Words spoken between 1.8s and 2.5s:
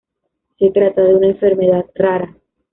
rara.